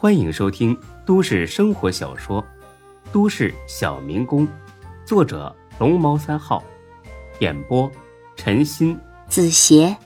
[0.00, 2.40] 欢迎收听都市生活小说
[3.12, 4.46] 《都市小民工》，
[5.04, 6.62] 作者龙猫三号，
[7.40, 7.90] 演播
[8.36, 9.98] 陈鑫、子邪，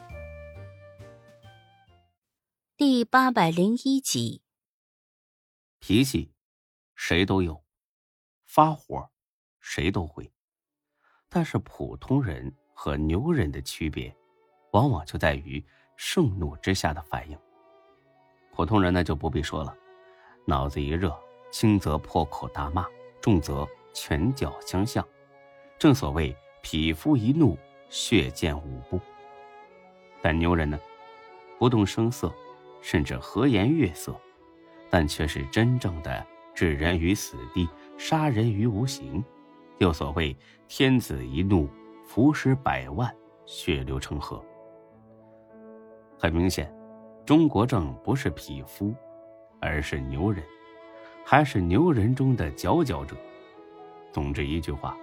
[2.74, 4.40] 第八百零一集。
[5.78, 6.32] 脾气
[6.94, 7.62] 谁都有，
[8.46, 9.10] 发火
[9.60, 10.32] 谁都会，
[11.28, 14.16] 但是普通人和牛人的区别，
[14.70, 15.62] 往往就在于
[15.96, 17.38] 盛怒之下的反应。
[18.54, 19.76] 普通人呢就不必说了。
[20.44, 21.16] 脑子一热，
[21.50, 22.86] 轻则破口大骂，
[23.20, 25.06] 重则拳脚相向。
[25.78, 27.56] 正所谓匹夫一怒，
[27.88, 29.00] 血溅五步。
[30.20, 30.78] 但牛人呢，
[31.58, 32.32] 不动声色，
[32.80, 34.14] 甚至和颜悦色，
[34.90, 39.22] 但却是真正的置人于死地，杀人于无形。
[39.78, 40.36] 又所谓
[40.68, 41.68] 天子一怒，
[42.06, 43.12] 伏尸百万，
[43.46, 44.44] 血流成河。
[46.18, 46.72] 很明显，
[47.26, 48.94] 钟国正不是匹夫。
[49.62, 50.42] 而是牛人，
[51.24, 53.16] 还是牛人中的佼佼者。
[54.10, 54.96] 总之一句话，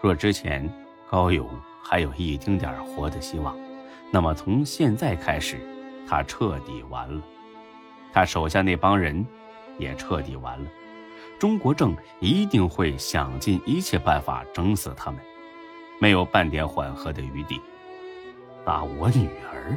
[0.00, 0.66] 若之前
[1.10, 1.46] 高勇
[1.82, 3.58] 还有一丁点活的希望，
[4.12, 5.58] 那么从现在开始，
[6.08, 7.20] 他彻底完了。
[8.12, 9.26] 他手下那帮人
[9.78, 10.70] 也彻底完了。
[11.38, 15.20] 中国政一定会想尽一切办法整死他们，
[16.00, 17.60] 没有半点缓和的余地。
[18.64, 19.76] 打我女儿！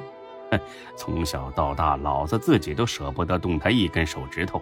[0.97, 4.61] 从小到大，老子自己都舍不得动他一根手指头。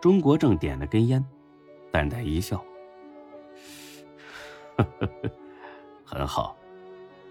[0.00, 1.24] 钟国正点了根烟，
[1.90, 2.62] 淡淡一笑
[6.04, 6.56] ：“很好，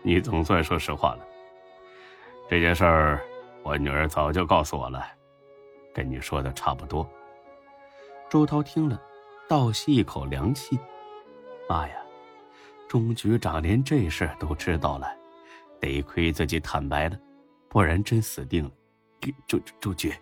[0.03, 1.26] 你总算说实话了。
[2.50, 3.22] 这件事儿，
[3.64, 5.03] 我女儿早就告诉我了，
[5.94, 7.08] 跟你说的差不多。”
[8.30, 9.02] 周涛听了，
[9.48, 10.78] 倒吸一口凉气
[11.68, 11.96] ：“妈呀，
[12.88, 15.08] 钟局长连这事都知道了。”
[15.80, 17.20] 得亏自己坦白了，
[17.70, 18.72] 不然真死定了。
[19.48, 20.14] 周周局，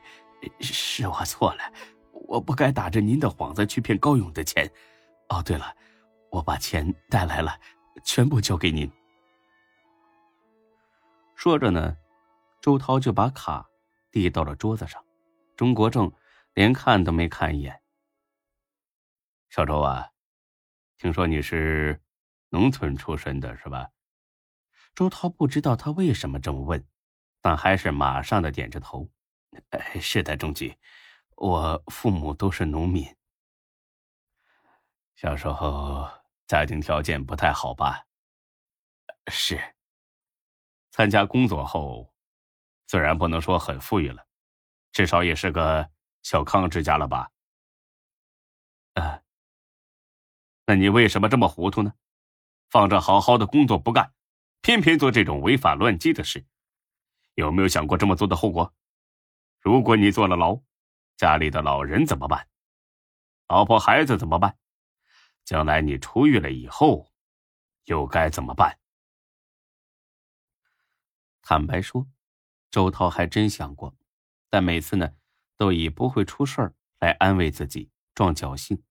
[0.60, 1.74] 是我错了，
[2.12, 4.70] 我不该打着您的幌子去骗高勇的钱。
[5.30, 5.76] 哦，对了，
[6.30, 7.60] 我把钱带来了，
[8.04, 8.90] 全部交给您。
[11.36, 11.98] 说着呢，
[12.62, 13.68] 周涛就把卡
[14.12, 15.04] 递到了桌子上。
[15.56, 16.12] 钟国正
[16.54, 17.82] 连看都没看一眼。
[19.50, 20.08] 小周啊，
[20.98, 22.00] 听说你是
[22.50, 23.90] 农村出身的，是吧？
[24.96, 26.86] 周涛不知道他为什么这么问，
[27.42, 29.10] 但还是马上的点着头
[30.00, 30.78] ：“是的，钟局，
[31.36, 33.04] 我父母都是农民。
[35.16, 36.08] 小时候
[36.46, 38.06] 家庭条件不太好吧？
[39.32, 39.60] 是。
[40.92, 42.14] 参加工作后，
[42.86, 44.28] 虽然不能说很富裕了，
[44.92, 45.90] 至少也是个
[46.22, 47.32] 小康之家了吧？
[48.94, 49.24] 啊，
[50.68, 51.96] 那你为什么这么糊涂呢？
[52.70, 54.14] 放着好好的工作不干？”
[54.64, 56.46] 偏偏做这种违法乱纪的事，
[57.34, 58.74] 有没有想过这么做的后果？
[59.60, 60.64] 如果你坐了牢，
[61.18, 62.48] 家里的老人怎么办？
[63.50, 64.58] 老婆孩子怎么办？
[65.44, 67.12] 将来你出狱了以后，
[67.84, 68.80] 又该怎么办？
[71.42, 72.08] 坦白说，
[72.72, 73.94] 周涛还真想过，
[74.50, 75.14] 但每次呢，
[75.58, 78.82] 都以不会出事儿来安慰自己，壮侥幸。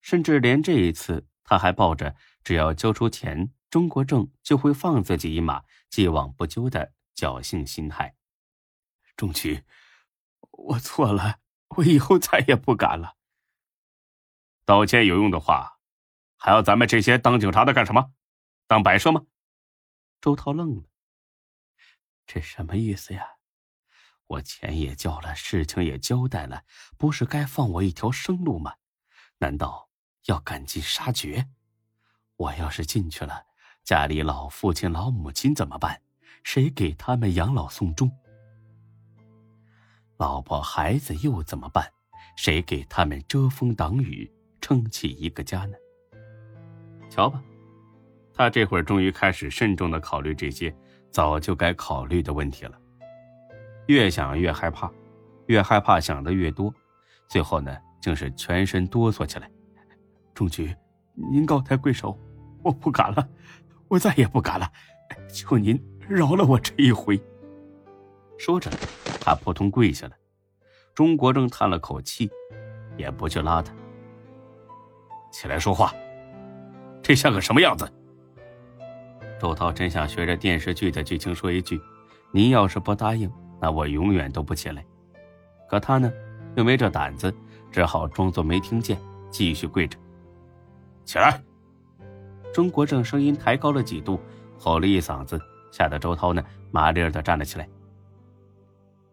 [0.00, 3.52] 甚至连这一次，他还抱着只要交出钱。
[3.70, 8.16] 中国正就会放自己一马，既往不咎的侥幸心态。
[9.16, 9.64] 中局，
[10.50, 11.38] 我错了，
[11.76, 13.16] 我以后再也不敢了。
[14.64, 15.78] 道歉有用的话，
[16.36, 18.12] 还要咱们这些当警察的干什么？
[18.66, 19.24] 当摆设吗？
[20.20, 20.84] 周涛愣了，
[22.26, 23.36] 这什么意思呀？
[24.26, 26.64] 我钱也交了，事情也交代了，
[26.96, 28.76] 不是该放我一条生路吗？
[29.38, 29.90] 难道
[30.26, 31.48] 要赶尽杀绝？
[32.36, 33.49] 我要是进去了？
[33.84, 36.00] 家里老父亲、老母亲怎么办？
[36.42, 38.10] 谁给他们养老送终？
[40.16, 41.90] 老婆孩子又怎么办？
[42.36, 44.30] 谁给他们遮风挡雨，
[44.60, 45.76] 撑起一个家呢？
[47.10, 47.42] 瞧吧，
[48.32, 50.74] 他这会儿终于开始慎重的考虑这些
[51.10, 52.78] 早就该考虑的问题了。
[53.86, 54.90] 越想越害怕，
[55.46, 56.72] 越害怕想的越多，
[57.28, 59.50] 最后呢，竟是全身哆嗦起来。
[60.32, 60.74] 钟局，
[61.32, 62.16] 您高抬贵手，
[62.62, 63.28] 我不敢了。
[63.90, 64.70] 我再也不敢了，
[65.28, 65.76] 求您
[66.08, 67.20] 饶了我这一回。
[68.38, 68.70] 说着，
[69.20, 70.12] 他扑通跪下了。
[70.94, 72.30] 钟国正叹了口气，
[72.96, 73.74] 也不去拉他。
[75.32, 75.92] 起来说话，
[77.02, 77.92] 这像个什么样子？
[79.40, 81.80] 周涛真想学着电视剧的剧情说一句
[82.30, 83.28] ：“您要是不答应，
[83.60, 84.84] 那我永远都不起来。”
[85.68, 86.12] 可他呢，
[86.54, 87.34] 又没这胆子，
[87.72, 88.96] 只好装作没听见，
[89.30, 89.98] 继续跪着。
[91.04, 91.42] 起来。
[92.52, 94.20] 钟国正声音抬高了几度，
[94.58, 97.68] 吼了一嗓子，吓得周涛呢麻利儿的站了起来。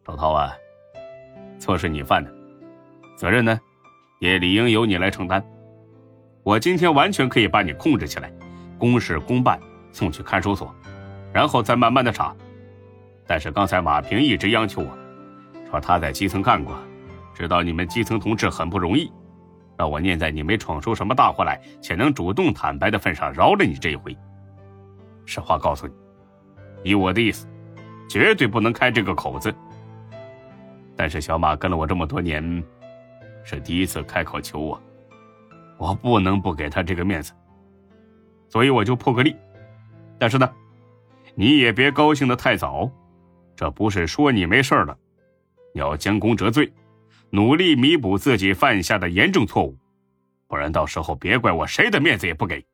[0.05, 0.53] 周涛啊，
[1.59, 2.33] 错是你犯的，
[3.15, 3.59] 责任呢，
[4.19, 5.43] 也理应由你来承担。
[6.43, 8.31] 我今天完全可以把你控制起来，
[8.77, 9.59] 公事公办，
[9.91, 10.73] 送去看守所，
[11.33, 12.35] 然后再慢慢的查。
[13.27, 14.97] 但是刚才马平一直央求我，
[15.69, 16.75] 说他在基层干过，
[17.35, 19.11] 知道你们基层同志很不容易，
[19.77, 24.15] 让我念在你没闯出什么大祸来，且能主动坦白的份上，饶了你这一回。
[25.25, 25.93] 实话告诉你，
[26.83, 27.47] 以我的意思，
[28.09, 29.53] 绝对不能开这个口子。
[30.95, 32.63] 但是小马跟了我这么多年，
[33.43, 34.81] 是第一次开口求我，
[35.77, 37.31] 我不能不给他这个面子，
[38.49, 39.35] 所以我就破个例。
[40.17, 40.49] 但是呢，
[41.35, 42.89] 你也别高兴的太早。
[43.55, 44.97] 这不是说你没事了，
[45.73, 46.71] 你要将功折罪，
[47.31, 49.77] 努力弥补自己犯下的严重错误，
[50.47, 52.65] 不然到时候别怪我谁的面子也不给。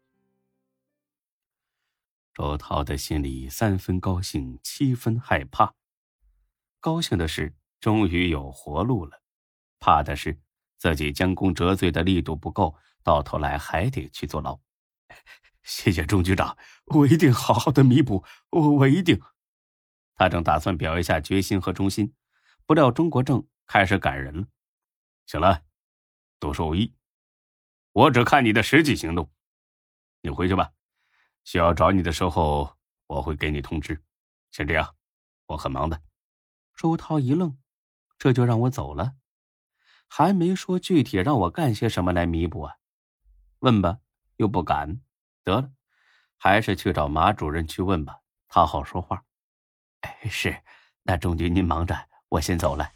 [2.34, 5.74] 周涛的心里三分高兴，七分害怕。
[6.80, 9.22] 高兴的是终于有活路了，
[9.80, 10.40] 怕的是
[10.78, 14.60] 自己将功折罪的力度不够，到头来还得去坐牢。
[15.64, 16.58] 谢谢钟局长，
[16.88, 19.20] 我一定好好的弥补，我我一定。
[20.16, 22.14] 他正打算表一下决心和忠心，
[22.66, 24.48] 不料钟国正开始赶人了。
[25.26, 25.64] 行了，
[26.40, 26.94] 多说无益，
[27.92, 29.32] 我只看你的实际行动。
[30.22, 30.72] 你回去吧，
[31.44, 32.78] 需要找你的时候
[33.08, 34.02] 我会给你通知。
[34.52, 34.96] 先这样，
[35.48, 36.02] 我很忙的。
[36.76, 37.58] 周涛一愣，
[38.18, 39.16] 这就让我走了，
[40.08, 42.76] 还没说具体让我干些什么来弥补啊？
[43.60, 44.00] 问吧，
[44.38, 45.02] 又不敢。
[45.44, 45.72] 得了，
[46.38, 49.24] 还是去找马主任去问吧，他好说话。
[50.02, 50.64] 哎是，
[51.04, 52.92] 那钟局您忙着，我先走了。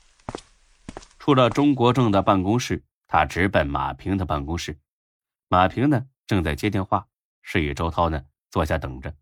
[1.28, 4.80] 出了钟国正的办公室，他直奔马平的办公室。
[5.50, 7.10] 马平呢，正在接电话，
[7.42, 9.14] 示意周涛呢坐下等着。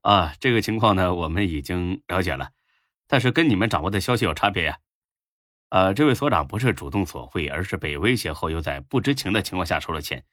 [0.00, 2.52] 啊，这个情况呢，我们已经了解了，
[3.06, 4.78] 但是跟你们掌握的消息有差别呀。
[5.68, 10.24] 呃，这位所长不是主动索贿，而是被威胁后又在不知情的情况下收了钱。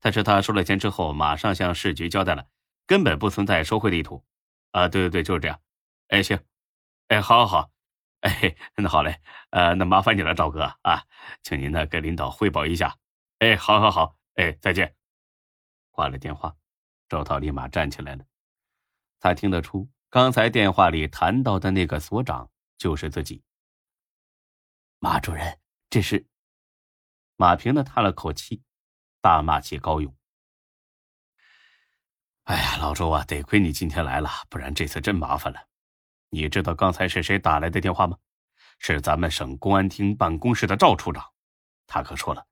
[0.00, 2.44] 但是他收了钱之后，马上向市局交代了，
[2.86, 4.22] 根本不存在收贿的意图。
[4.72, 5.58] 啊，对对对，就是这样。
[6.08, 6.38] 哎，行，
[7.08, 7.70] 哎，好，好，好，
[8.20, 9.20] 哎，那好嘞，
[9.50, 11.02] 呃，那麻烦你了，赵哥啊，
[11.42, 12.96] 请您呢给领导汇报一下。
[13.38, 14.94] 哎，好，好，好，哎，再见。
[15.90, 16.54] 挂了电话，
[17.08, 18.24] 周涛立马站起来了。
[19.18, 23.42] 他听得出，刚才电话里谈到的那个所长就是自己。
[24.98, 25.58] 马主任，
[25.88, 26.26] 这是
[27.36, 28.62] 马平呢，叹了口气，
[29.22, 30.14] 大骂起高勇。
[32.44, 35.69] 哎呀，老周啊，得亏你今天来了，不然这次真麻烦了。
[36.30, 38.16] 你知道刚才是谁打来的电话吗？
[38.78, 41.22] 是咱们省公安厅办公室的赵处长。
[41.86, 42.44] 他可说了，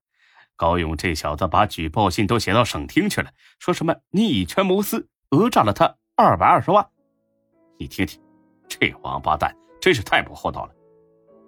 [0.56, 6.86] 高勇这小子把举报信都写到省厅去了，说什么你以权谋私，讹诈了他二百二十万。
[7.78, 8.20] 你听听，
[8.68, 10.74] 这王八蛋真是太不厚道了。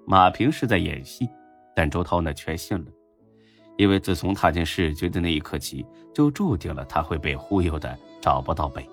[0.06, 1.28] 马平是在演戏，
[1.74, 2.90] 但周涛呢却信了，
[3.76, 5.84] 因为自从踏进市局的那一刻起，
[6.14, 7.98] 就注定了他会被忽悠的。
[8.22, 8.88] 找不到北，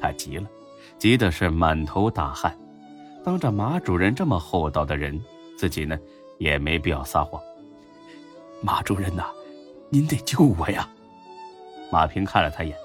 [0.00, 0.48] 他急了，
[0.98, 2.56] 急的是满头大汗。
[3.24, 5.20] 当着马主任这么厚道的人，
[5.56, 5.98] 自己呢
[6.38, 7.42] 也没必要撒谎。
[8.62, 9.26] 马主任呐，
[9.90, 10.88] 您得救我呀！
[11.90, 12.76] 马平看了他一眼：“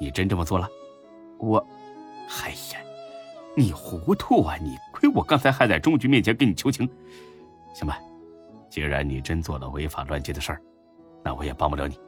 [0.00, 0.68] 你真这么做了？”
[1.38, 1.58] 我，
[2.42, 2.80] 哎呀，
[3.56, 4.56] 你糊涂啊！
[4.60, 6.88] 你亏我刚才还在中局面前跟你求情。
[7.74, 7.98] 行吧，
[8.70, 10.60] 既然你真做了违法乱纪的事儿，
[11.22, 11.98] 那我也帮不了你。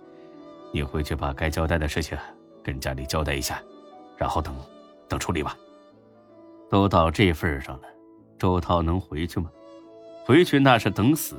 [0.73, 2.17] 你回去把该交代的事情
[2.63, 3.63] 跟家里交代一下，
[4.17, 4.55] 然后等，
[5.09, 5.57] 等处理吧。
[6.71, 7.89] 都到这份上了，
[8.39, 9.51] 周涛能回去吗？
[10.25, 11.37] 回去那是等死。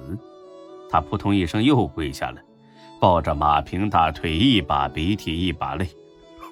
[0.90, 2.42] 他扑通一声又跪下了，
[3.00, 5.88] 抱着马平大腿，一把鼻涕一把泪。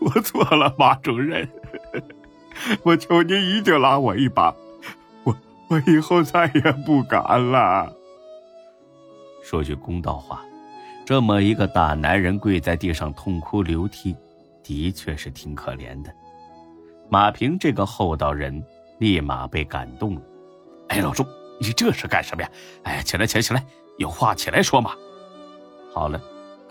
[0.02, 1.48] 我错了，马主任，
[2.84, 4.54] 我求您一定拉我一把，
[5.24, 5.34] 我
[5.70, 7.94] 我以后再也不敢了。
[9.42, 10.44] 说句公道话。
[11.06, 14.16] 这么一个大男人跪在地上痛哭流涕，
[14.66, 16.12] 的确是挺可怜的。
[17.08, 18.62] 马平这个厚道人
[19.00, 20.22] 立马被感动了。
[20.90, 21.24] 哎，老朱，
[21.62, 22.50] 你这是干什么呀？
[22.84, 23.64] 哎，起来，起来，起来，
[24.00, 24.96] 有话起来说嘛。
[25.94, 26.20] 好了，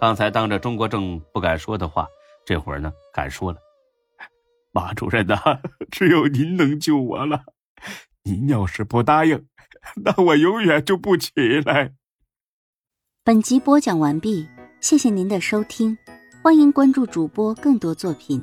[0.01, 2.09] 刚才当着中国正不敢说的话，
[2.45, 3.59] 这会儿呢敢说了。
[4.73, 5.37] 马主任呐，
[5.93, 7.45] 只有您能救我了。
[8.25, 9.47] 您要是不答应，
[10.03, 11.31] 那我永远就不起
[11.65, 11.93] 来。
[13.23, 14.49] 本集播讲完毕，
[14.81, 15.97] 谢谢您的收听，
[16.45, 18.39] 欢迎关注主播更多作品。